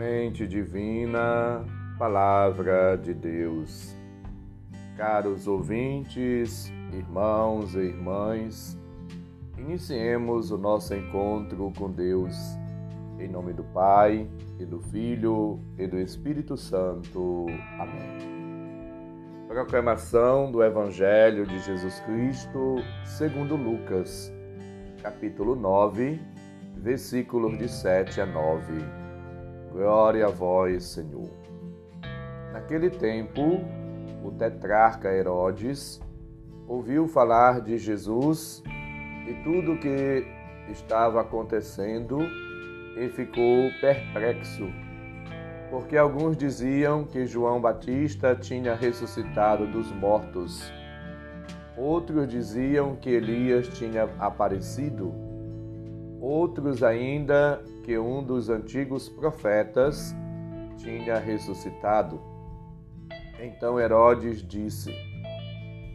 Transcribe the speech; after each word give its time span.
Semente 0.00 0.46
divina, 0.46 1.62
Palavra 1.98 2.96
de 2.96 3.12
Deus. 3.12 3.94
Caros 4.96 5.46
ouvintes, 5.46 6.72
irmãos 6.90 7.74
e 7.74 7.80
irmãs, 7.80 8.78
iniciemos 9.58 10.50
o 10.50 10.56
nosso 10.56 10.94
encontro 10.94 11.70
com 11.76 11.90
Deus 11.90 12.34
em 13.18 13.28
nome 13.28 13.52
do 13.52 13.62
Pai, 13.62 14.26
e 14.58 14.64
do 14.64 14.80
Filho 14.80 15.60
e 15.76 15.86
do 15.86 15.98
Espírito 15.98 16.56
Santo. 16.56 17.44
Amém. 17.78 19.46
Proclamação 19.48 20.50
do 20.50 20.64
Evangelho 20.64 21.46
de 21.46 21.58
Jesus 21.58 22.00
Cristo, 22.00 22.76
segundo 23.04 23.54
Lucas, 23.54 24.32
capítulo 25.02 25.54
9, 25.54 26.18
versículos 26.78 27.58
de 27.58 27.68
7 27.68 28.22
a 28.22 28.24
9. 28.24 28.99
Glória 29.72 30.26
a 30.26 30.30
vós, 30.30 30.82
Senhor. 30.82 31.30
Naquele 32.52 32.90
tempo, 32.90 33.60
o 34.24 34.32
tetrarca 34.32 35.08
Herodes 35.12 36.00
ouviu 36.66 37.06
falar 37.06 37.60
de 37.60 37.78
Jesus 37.78 38.62
e 39.28 39.34
tudo 39.44 39.74
o 39.74 39.78
que 39.78 40.26
estava 40.68 41.20
acontecendo 41.20 42.18
e 42.96 43.08
ficou 43.10 43.70
perplexo, 43.80 44.66
porque 45.70 45.96
alguns 45.96 46.36
diziam 46.36 47.04
que 47.04 47.24
João 47.24 47.60
Batista 47.60 48.34
tinha 48.34 48.74
ressuscitado 48.74 49.68
dos 49.68 49.92
mortos. 49.92 50.72
Outros 51.76 52.28
diziam 52.28 52.96
que 52.96 53.08
Elias 53.08 53.68
tinha 53.68 54.08
aparecido. 54.18 55.29
Outros 56.20 56.82
ainda 56.82 57.62
que 57.82 57.98
um 57.98 58.22
dos 58.22 58.50
antigos 58.50 59.08
profetas 59.08 60.14
tinha 60.76 61.18
ressuscitado. 61.18 62.20
Então 63.40 63.80
Herodes 63.80 64.46
disse: 64.46 64.94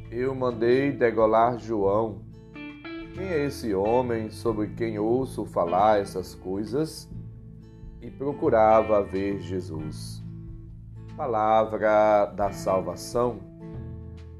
Eu 0.10 0.34
mandei 0.34 0.92
degolar 0.92 1.60
João. 1.60 2.24
Quem 3.14 3.28
é 3.28 3.46
esse 3.46 3.74
homem 3.76 4.32
sobre 4.32 4.70
quem 4.70 4.98
ouço 4.98 5.46
falar 5.46 6.02
essas 6.02 6.34
coisas? 6.34 7.08
E 8.02 8.10
procurava 8.10 9.04
ver 9.04 9.40
Jesus. 9.42 10.24
Palavra 11.16 12.26
da 12.36 12.52
salvação. 12.52 13.40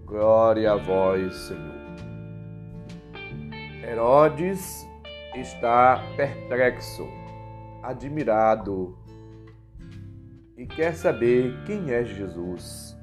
Glória 0.04 0.74
a 0.74 0.76
vós, 0.76 1.34
Senhor. 1.36 1.76
Herodes 3.88 4.86
está 5.40 6.02
perplexo 6.16 7.08
admirado 7.84 8.98
e 10.58 10.66
quer 10.66 10.94
saber 10.94 11.64
quem 11.66 11.92
é 11.92 12.04
Jesus. 12.04 12.98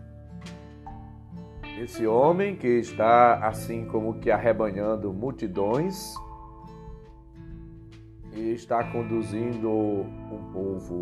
Esse 1.80 2.06
homem 2.06 2.56
que 2.56 2.66
está 2.66 3.47
assim 3.47 3.86
como 3.86 4.20
que 4.20 4.30
arrebanhando 4.30 5.12
multidões 5.12 6.14
e 8.33 8.53
está 8.53 8.84
conduzindo 8.91 9.69
um 9.69 10.50
povo. 10.53 11.00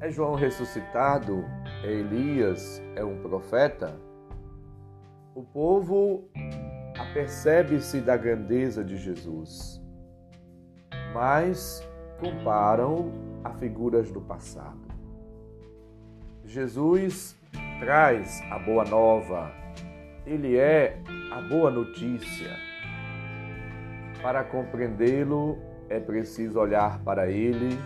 É 0.00 0.10
João 0.10 0.34
ressuscitado? 0.34 1.44
É 1.82 1.90
Elias? 1.90 2.82
É 2.94 3.04
um 3.04 3.20
profeta? 3.20 3.98
O 5.34 5.42
povo 5.42 6.28
apercebe-se 6.98 8.00
da 8.00 8.16
grandeza 8.16 8.84
de 8.84 8.96
Jesus, 8.96 9.77
mas 11.12 11.86
comparam 12.20 13.12
a 13.44 13.50
figuras 13.50 14.10
do 14.10 14.20
passado. 14.20 14.88
Jesus 16.44 17.36
traz 17.80 18.42
a 18.50 18.58
boa 18.58 18.84
nova, 18.84 19.52
ele 20.26 20.56
é 20.56 20.98
a 21.32 21.40
boa 21.42 21.70
notícia. 21.70 22.56
Para 24.22 24.42
compreendê-lo, 24.44 25.58
é 25.88 26.00
preciso 26.00 26.58
olhar 26.58 26.98
para 27.00 27.30
ele 27.30 27.78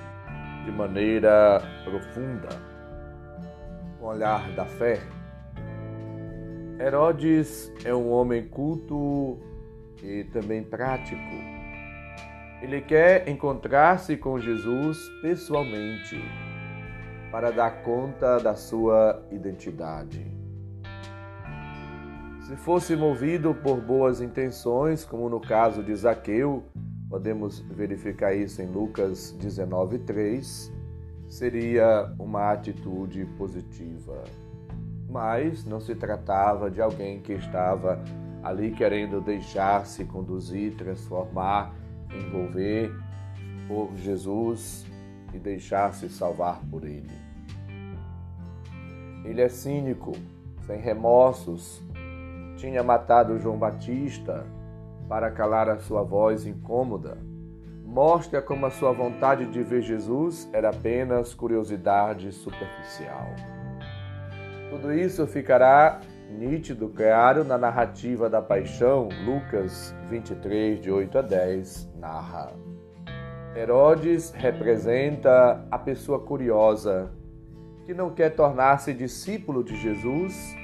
de 0.65 0.71
maneira 0.71 1.61
profunda, 1.85 2.49
com 3.99 4.07
o 4.07 4.09
olhar 4.09 4.51
da 4.53 4.65
fé. 4.65 5.01
Herodes 6.81 7.73
é 7.85 7.95
um 7.95 8.11
homem 8.11 8.49
culto 8.49 9.39
e 10.03 10.25
também 10.25 10.65
prático 10.65 11.62
ele 12.63 12.81
quer 12.81 13.29
encontrar-se 13.29 14.17
com 14.17 14.39
Jesus 14.39 14.97
pessoalmente 15.21 16.17
para 17.33 17.51
dar 17.51 17.83
conta 17.83 18.39
da 18.39 18.55
sua 18.55 19.21
identidade. 19.33 20.25
Se 22.47 22.57
fosse 22.57 22.95
movido 22.95 23.53
por 23.53 23.81
boas 23.81 24.21
intenções, 24.21 25.05
como 25.05 25.29
no 25.29 25.41
caso 25.41 25.83
de 25.83 25.93
Zaqueu, 25.97 26.63
podemos 27.11 27.59
verificar 27.59 28.33
isso 28.33 28.63
em 28.63 28.67
Lucas 28.67 29.33
19:3, 29.41 30.73
seria 31.29 32.15
uma 32.17 32.53
atitude 32.53 33.25
positiva. 33.37 34.23
Mas 35.09 35.65
não 35.65 35.81
se 35.81 35.97
tratava 35.97 36.71
de 36.71 36.81
alguém 36.81 37.21
que 37.21 37.33
estava 37.33 38.01
ali 38.41 38.71
querendo 38.71 39.21
deixar-se 39.21 40.05
conduzir, 40.05 40.77
transformar 40.77 41.82
envolver 42.17 42.93
por 43.69 43.95
Jesus 43.97 44.87
e 45.33 45.39
deixar-se 45.39 46.09
salvar 46.09 46.61
por 46.71 46.85
Ele. 46.85 47.11
Ele 49.25 49.41
é 49.41 49.49
cínico, 49.49 50.13
sem 50.67 50.79
remorsos, 50.79 51.83
tinha 52.57 52.83
matado 52.83 53.39
João 53.39 53.57
Batista 53.57 54.47
para 55.09 55.31
calar 55.31 55.69
a 55.69 55.79
sua 55.79 56.03
voz 56.03 56.47
incômoda. 56.47 57.19
Mostra 57.85 58.41
como 58.41 58.67
a 58.67 58.71
sua 58.71 58.93
vontade 58.93 59.47
de 59.47 59.63
ver 59.63 59.83
Jesus 59.83 60.49
era 60.53 60.71
apenas 60.71 61.35
curiosidade 61.35 62.33
superficial. 62.33 63.27
Tudo 64.71 64.93
isso 64.93 65.27
ficará 65.27 66.01
nítido, 66.33 66.89
claro, 66.89 67.45
na 67.45 67.57
narrativa 67.57 68.29
da 68.29 68.43
paixão, 68.43 69.09
Lucas 69.25 69.95
23, 70.09 70.81
de 70.81 70.91
8 70.91 71.19
a 71.19 71.23
10, 71.23 71.91
narra. 71.99 72.53
Herodes 73.55 74.33
representa 74.33 75.65
a 75.71 75.79
pessoa 75.79 76.19
curiosa, 76.19 77.13
que 77.85 77.93
não 77.93 78.11
quer 78.11 78.31
tornar-se 78.31 78.95
discípulo 78.95 79.63
de 79.63 79.77
Jesus, 79.77 80.55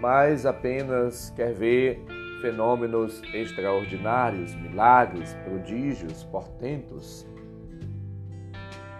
mas 0.00 0.46
apenas 0.46 1.30
quer 1.30 1.52
ver 1.52 2.04
fenômenos 2.40 3.20
extraordinários, 3.34 4.54
milagres, 4.54 5.34
prodígios, 5.44 6.24
portentos. 6.24 7.26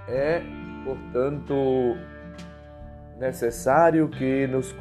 É, 0.09 0.43
portanto, 0.85 1.55
necessário 3.19 4.09
que 4.09 4.47
nos 4.47 4.75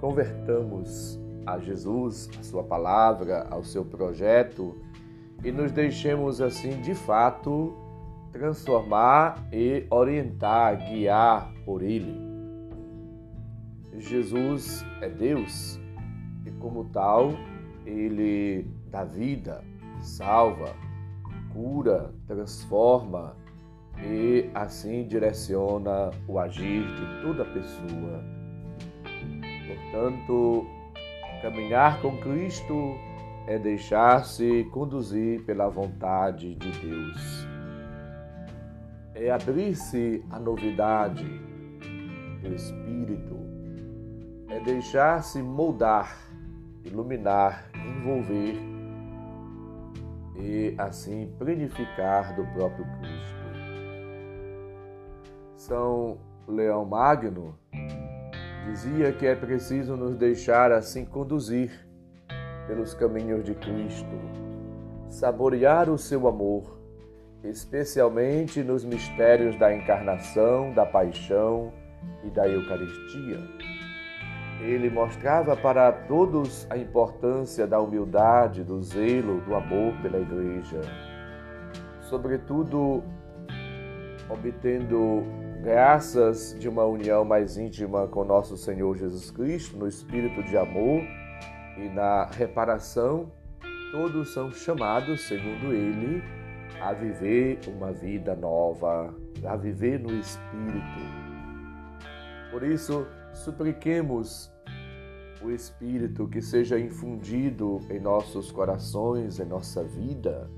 convertamos 0.00 1.20
a 1.46 1.58
Jesus, 1.58 2.30
a 2.38 2.42
Sua 2.42 2.64
palavra, 2.64 3.46
ao 3.50 3.62
seu 3.62 3.84
projeto 3.84 4.74
e 5.44 5.52
nos 5.52 5.70
deixemos 5.70 6.40
assim 6.40 6.80
de 6.80 6.94
fato 6.94 7.74
transformar 8.32 9.46
e 9.52 9.86
orientar, 9.90 10.88
guiar 10.88 11.52
por 11.64 11.82
Ele. 11.82 12.18
Jesus 13.98 14.84
é 15.00 15.08
Deus 15.08 15.78
e, 16.44 16.50
como 16.52 16.86
tal, 16.86 17.32
Ele 17.84 18.66
dá 18.90 19.04
vida, 19.04 19.62
salva, 20.00 20.74
cura, 21.52 22.12
transforma, 22.26 23.36
e 24.02 24.50
assim 24.54 25.06
direciona 25.06 26.10
o 26.26 26.38
agir 26.38 26.82
de 26.82 27.22
toda 27.22 27.44
pessoa. 27.44 28.22
Portanto, 29.66 30.66
caminhar 31.42 32.00
com 32.00 32.16
Cristo 32.18 32.94
é 33.46 33.58
deixar-se 33.58 34.64
conduzir 34.72 35.44
pela 35.44 35.68
vontade 35.68 36.54
de 36.54 36.70
Deus. 36.70 37.46
É 39.14 39.30
abrir-se 39.30 40.24
à 40.30 40.38
novidade 40.38 41.24
do 42.42 42.54
Espírito. 42.54 43.38
É 44.48 44.60
deixar-se 44.60 45.42
moldar, 45.42 46.16
iluminar, 46.84 47.70
envolver 47.74 48.56
e 50.36 50.74
assim 50.78 51.32
plenificar 51.38 52.34
do 52.34 52.44
próprio 52.54 52.84
Cristo. 52.98 53.43
São 55.66 56.18
Leão 56.46 56.84
Magno 56.84 57.58
dizia 58.66 59.12
que 59.12 59.24
é 59.24 59.34
preciso 59.34 59.96
nos 59.96 60.14
deixar 60.14 60.70
assim 60.70 61.06
conduzir 61.06 61.70
pelos 62.66 62.92
caminhos 62.92 63.42
de 63.42 63.54
Cristo, 63.54 64.14
saborear 65.08 65.88
o 65.88 65.96
seu 65.96 66.28
amor 66.28 66.78
especialmente 67.42 68.62
nos 68.62 68.84
mistérios 68.84 69.58
da 69.58 69.74
encarnação, 69.74 70.74
da 70.74 70.84
paixão 70.84 71.72
e 72.22 72.28
da 72.28 72.46
Eucaristia. 72.46 73.38
Ele 74.60 74.90
mostrava 74.90 75.56
para 75.56 75.90
todos 75.92 76.66
a 76.68 76.76
importância 76.76 77.66
da 77.66 77.80
humildade, 77.80 78.62
do 78.62 78.82
zelo, 78.82 79.40
do 79.40 79.54
amor 79.54 79.94
pela 80.02 80.18
Igreja, 80.18 80.82
sobretudo 82.02 83.02
obtendo 84.28 85.22
graças 85.64 86.54
de 86.60 86.68
uma 86.68 86.84
união 86.84 87.24
mais 87.24 87.56
íntima 87.56 88.06
com 88.06 88.22
nosso 88.22 88.54
Senhor 88.54 88.98
Jesus 88.98 89.30
Cristo, 89.30 89.78
no 89.78 89.88
espírito 89.88 90.42
de 90.42 90.58
amor 90.58 91.00
e 91.78 91.88
na 91.88 92.26
reparação, 92.26 93.32
todos 93.90 94.34
são 94.34 94.52
chamados, 94.52 95.22
segundo 95.22 95.72
ele, 95.72 96.22
a 96.82 96.92
viver 96.92 97.60
uma 97.66 97.90
vida 97.92 98.36
nova, 98.36 99.14
a 99.42 99.56
viver 99.56 99.98
no 99.98 100.14
espírito. 100.14 101.00
Por 102.50 102.62
isso, 102.62 103.06
supliquemos 103.32 104.52
o 105.42 105.50
Espírito 105.50 106.28
que 106.28 106.42
seja 106.42 106.78
infundido 106.78 107.80
em 107.90 107.98
nossos 107.98 108.52
corações, 108.52 109.40
em 109.40 109.44
nossa 109.44 109.82
vida, 109.82 110.50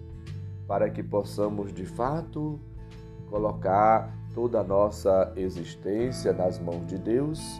para 0.67 0.91
que 0.91 1.03
possamos 1.03 1.73
de 1.73 1.87
fato 1.87 2.61
colocar 3.31 4.25
toda 4.36 4.60
a 4.60 4.62
nossa 4.62 5.32
existência 5.34 6.30
nas 6.30 6.58
mãos 6.58 6.86
de 6.86 6.98
Deus 6.98 7.58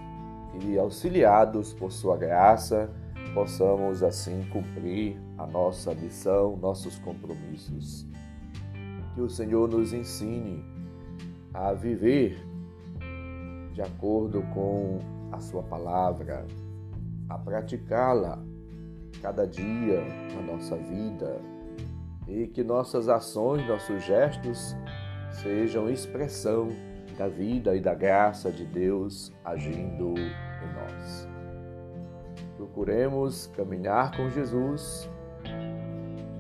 e, 0.62 0.78
auxiliados 0.78 1.73
por 1.73 1.90
Sua 1.90 2.19
graça, 2.19 2.90
possamos 3.32 4.02
assim 4.02 4.46
cumprir 4.52 5.19
a 5.38 5.46
nossa 5.46 5.94
missão, 5.94 6.55
nossos 6.58 6.99
compromissos. 6.99 8.06
Que 9.14 9.23
o 9.23 9.31
Senhor 9.31 9.67
nos 9.67 9.94
ensine 9.94 10.62
a 11.55 11.73
viver 11.73 12.46
de 13.73 13.81
acordo 13.81 14.43
com 14.52 14.99
a 15.32 15.40
Sua 15.40 15.62
palavra, 15.62 16.46
a 17.31 17.38
praticá-la 17.38 18.38
cada 19.23 19.46
dia 19.46 20.05
na 20.34 20.52
nossa 20.52 20.76
vida 20.76 21.40
e 22.28 22.46
que 22.46 22.62
nossas 22.62 23.08
ações, 23.08 23.67
nossos 23.67 24.05
gestos 24.05 24.76
sejam 25.43 25.91
expressão 25.91 26.71
da 27.17 27.29
vida 27.29 27.75
e 27.75 27.81
da 27.81 27.94
graça 27.94 28.50
de 28.50 28.65
Deus 28.65 29.33
agindo 29.44 30.15
em 30.19 30.75
nós. 30.75 31.29
Procuremos 32.56 33.47
caminhar 33.49 34.17
com 34.17 34.31
Jesus, 34.31 35.09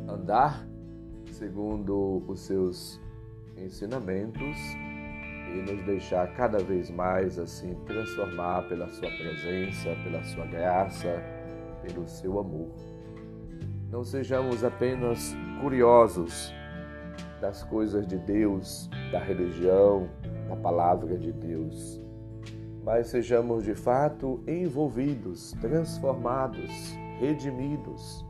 andar 0.08 0.66
segundo 1.30 2.22
os 2.26 2.40
seus 2.40 3.00
ensinamentos 3.56 4.56
e 5.54 5.62
nos 5.70 5.82
deixar 5.84 6.34
cada 6.34 6.58
vez 6.58 6.90
mais 6.90 7.38
assim 7.38 7.74
transformar 7.86 8.68
pela 8.68 8.88
sua 8.88 9.10
presença, 9.10 9.94
pela 10.02 10.22
sua 10.24 10.46
graça, 10.46 11.22
pelo 11.82 12.08
seu 12.08 12.38
amor. 12.38 12.70
Não 13.90 14.02
sejamos 14.02 14.64
apenas 14.64 15.34
curiosos 15.60 16.52
das 17.40 17.62
coisas 17.64 18.06
de 18.06 18.18
Deus, 18.18 18.88
da 19.12 19.18
religião, 19.18 20.08
da 20.48 20.56
palavra 20.56 21.18
de 21.18 21.32
Deus, 21.32 22.00
mas 22.84 23.08
sejamos 23.08 23.64
de 23.64 23.74
fato 23.74 24.42
envolvidos, 24.46 25.52
transformados, 25.60 26.70
redimidos 27.18 28.24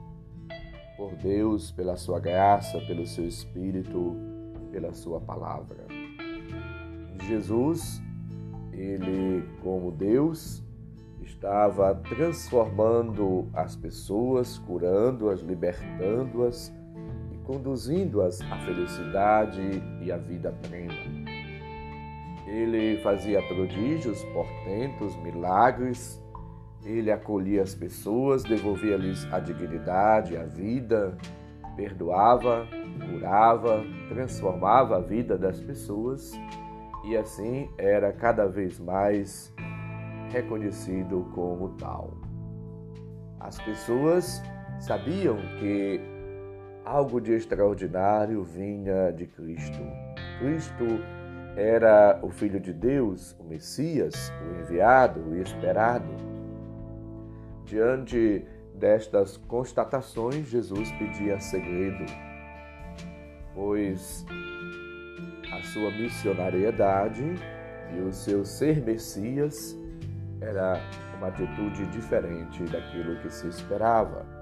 por 0.97 1.15
Deus, 1.17 1.71
pela 1.71 1.97
sua 1.97 2.19
graça, 2.19 2.81
pelo 2.81 3.07
seu 3.07 3.27
Espírito, 3.27 4.17
pela 4.73 4.95
sua 4.95 5.21
palavra. 5.21 5.85
Jesus, 7.29 8.03
ele, 8.73 9.47
como 9.63 9.91
Deus, 9.91 10.63
estava 11.21 11.95
transformando 11.95 13.49
as 13.53 13.77
pessoas, 13.77 14.59
curando-as, 14.59 15.41
libertando-as 15.41 16.73
conduzindo-as 17.47 18.41
à 18.43 18.59
felicidade 18.59 19.61
e 20.03 20.11
à 20.11 20.17
vida 20.17 20.53
plena. 20.69 20.95
Ele 22.47 22.99
fazia 22.99 23.41
prodígios, 23.43 24.23
portentos, 24.25 25.17
milagres, 25.17 26.23
ele 26.85 27.11
acolhia 27.11 27.63
as 27.63 27.75
pessoas, 27.75 28.45
devolvia-lhes 28.45 29.27
a 29.33 29.41
dignidade, 29.41 30.37
a 30.37 30.45
vida, 30.45 31.17
perdoava, 31.75 32.67
curava, 33.11 33.85
transformava 34.09 34.97
a 34.97 35.01
vida 35.01 35.37
das 35.37 35.61
pessoas 35.61 36.33
e 37.05 37.17
assim 37.17 37.69
era 37.77 38.13
cada 38.13 38.47
vez 38.47 38.79
mais 38.79 39.53
reconhecido 40.31 41.29
como 41.35 41.71
tal. 41.71 42.15
As 43.41 43.61
pessoas 43.61 44.43
sabiam 44.79 45.37
que 45.59 46.16
algo 46.87 47.21
de 47.21 47.33
extraordinário 47.33 48.45
vinha 48.45 49.11
de 49.11 49.27
Cristo. 49.27 49.83
Cristo 50.39 50.85
era 51.57 52.21
o 52.23 52.31
Filho 52.31 52.61
de 52.61 52.73
Deus, 52.73 53.35
o 53.41 53.45
Messias, 53.45 54.33
o 54.41 54.61
enviado, 54.61 55.21
o 55.21 55.37
esperado. 55.37 56.07
Diante 57.65 58.47
destas 58.73 59.37
constatações, 59.37 60.47
Jesus 60.47 60.93
pedia 60.93 61.41
segredo, 61.41 62.05
pois 63.53 64.25
a 65.53 65.63
sua 65.65 65.91
missionariedade 65.91 67.35
e 67.97 68.01
o 68.01 68.13
seu 68.13 68.45
ser 68.45 68.81
Messias 68.81 69.77
era 70.41 70.81
uma 71.17 71.29
atitude 71.29 71.85
diferente 71.87 72.63
daquilo 72.65 73.19
que 73.21 73.31
se 73.31 73.49
esperava. 73.49 74.36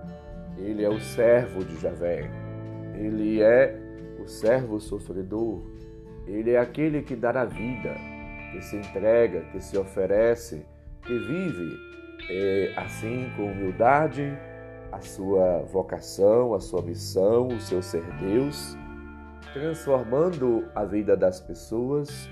Ele 0.59 0.85
é 0.85 0.89
o 0.89 1.01
servo 1.01 1.65
de 1.65 1.79
Javé. 1.81 2.31
Ele 2.95 3.43
é 3.43 3.77
o 4.19 4.27
servo 4.27 4.81
sofredor. 4.81 5.63
Ele 6.27 6.53
é 6.53 6.59
aquele 6.59 7.03
que 7.03 7.15
dá 7.15 7.31
a 7.31 7.45
vida, 7.45 7.95
que 8.53 8.63
se 8.63 8.77
entrega, 8.77 9.41
que 9.53 9.61
se 9.61 9.77
oferece, 9.77 10.65
que 11.03 11.19
vive 11.19 11.77
é, 12.31 12.73
assim 12.77 13.31
com 13.37 13.45
humildade 13.45 14.37
a 14.95 15.01
sua 15.01 15.61
vocação, 15.63 16.55
a 16.55 16.61
sua 16.61 16.81
missão, 16.81 17.49
o 17.49 17.61
seu 17.61 17.83
ser 17.83 18.05
Deus, 18.21 18.77
transformando 19.53 20.69
a 20.75 20.85
vida 20.85 21.17
das 21.17 21.41
pessoas 21.41 22.31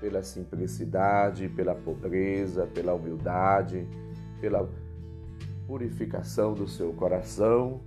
pela 0.00 0.22
simplicidade, 0.22 1.48
pela 1.50 1.74
pobreza, 1.74 2.66
pela 2.66 2.94
humildade, 2.94 3.86
pela 4.40 4.68
purificação 5.68 6.54
do 6.54 6.66
seu 6.66 6.94
coração 6.94 7.82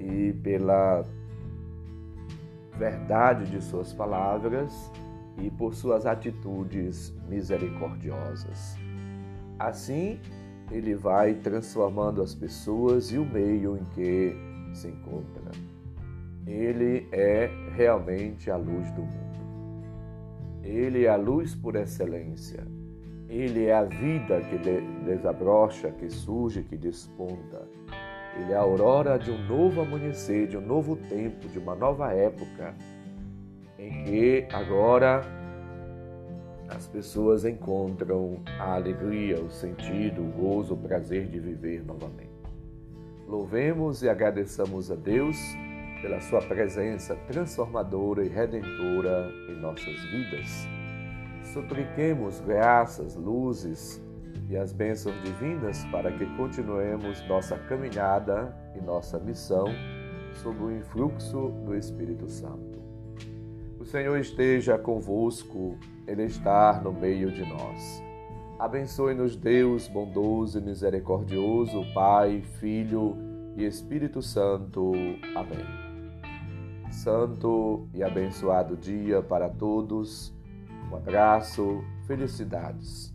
e 0.00 0.32
pela 0.32 1.04
verdade 2.78 3.50
de 3.50 3.62
suas 3.62 3.92
palavras 3.92 4.90
e 5.36 5.50
por 5.50 5.74
suas 5.74 6.06
atitudes 6.06 7.14
misericordiosas. 7.28 8.76
Assim, 9.58 10.18
ele 10.70 10.94
vai 10.94 11.34
transformando 11.34 12.22
as 12.22 12.34
pessoas 12.34 13.12
e 13.12 13.18
o 13.18 13.26
meio 13.26 13.76
em 13.76 13.84
que 13.94 14.34
se 14.72 14.88
encontra. 14.88 15.52
Ele 16.46 17.06
é 17.12 17.50
realmente 17.74 18.50
a 18.50 18.56
luz 18.56 18.90
do 18.92 19.02
mundo. 19.02 19.38
Ele 20.62 21.04
é 21.04 21.10
a 21.10 21.16
luz 21.16 21.54
por 21.54 21.76
excelência. 21.76 22.66
Ele 23.28 23.66
é 23.66 23.74
a 23.74 23.84
vida 23.84 24.40
que 24.40 24.56
desabrocha, 25.04 25.90
que 25.90 26.08
surge, 26.08 26.62
que 26.62 26.76
desponta. 26.76 27.68
Ele 28.38 28.52
é 28.52 28.56
a 28.56 28.60
aurora 28.60 29.18
de 29.18 29.30
um 29.30 29.46
novo 29.46 29.82
amanhecer, 29.82 30.46
de 30.46 30.56
um 30.56 30.62
novo 30.62 30.96
tempo, 30.96 31.46
de 31.48 31.58
uma 31.58 31.74
nova 31.74 32.12
época, 32.12 32.74
em 33.78 34.04
que 34.04 34.48
agora 34.50 35.20
as 36.70 36.86
pessoas 36.86 37.44
encontram 37.44 38.40
a 38.58 38.74
alegria, 38.74 39.40
o 39.40 39.50
sentido, 39.50 40.22
o 40.22 40.30
gozo, 40.30 40.74
o 40.74 40.76
prazer 40.76 41.26
de 41.26 41.38
viver 41.38 41.84
novamente. 41.84 42.30
Louvemos 43.26 44.02
e 44.02 44.08
agradeçamos 44.08 44.90
a 44.90 44.94
Deus 44.94 45.36
pela 46.00 46.20
sua 46.20 46.40
presença 46.40 47.14
transformadora 47.26 48.24
e 48.24 48.28
redentora 48.28 49.30
em 49.50 49.60
nossas 49.60 50.02
vidas 50.04 50.77
supliquemos 51.58 52.40
graças, 52.40 53.16
luzes 53.16 54.00
e 54.48 54.56
as 54.56 54.72
bênçãos 54.72 55.20
divinas 55.24 55.84
para 55.86 56.12
que 56.12 56.24
continuemos 56.36 57.20
nossa 57.26 57.58
caminhada 57.58 58.54
e 58.76 58.80
nossa 58.80 59.18
missão 59.18 59.66
sob 60.34 60.62
o 60.62 60.70
influxo 60.70 61.48
do 61.64 61.74
Espírito 61.76 62.28
Santo. 62.28 62.78
O 63.80 63.84
Senhor 63.84 64.16
esteja 64.18 64.78
convosco, 64.78 65.76
Ele 66.06 66.24
está 66.24 66.80
no 66.80 66.92
meio 66.92 67.32
de 67.32 67.44
nós. 67.44 68.02
Abençoe-nos, 68.56 69.34
Deus 69.34 69.88
bondoso 69.88 70.58
e 70.58 70.62
misericordioso, 70.62 71.82
Pai, 71.92 72.40
Filho 72.60 73.16
e 73.56 73.64
Espírito 73.64 74.22
Santo. 74.22 74.92
Amém. 75.34 75.66
santo 76.92 77.88
e 77.92 78.02
abençoado 78.02 78.76
dia 78.76 79.20
para 79.22 79.48
todos. 79.48 80.37
Um 80.90 80.96
abraço, 80.96 81.84
felicidades. 82.06 83.14